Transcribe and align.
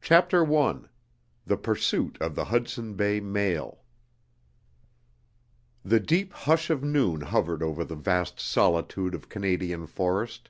CHAPTER 0.00 0.46
I 0.56 0.78
THE 1.44 1.58
PURSUIT 1.58 2.16
OF 2.22 2.34
THE 2.36 2.46
HUDSON 2.46 2.94
BAY 2.94 3.20
MAIL 3.20 3.84
The 5.84 6.00
deep 6.00 6.32
hush 6.32 6.70
of 6.70 6.82
noon 6.82 7.20
hovered 7.20 7.62
over 7.62 7.84
the 7.84 7.96
vast 7.96 8.40
solitude 8.40 9.14
of 9.14 9.28
Canadian 9.28 9.86
forest. 9.86 10.48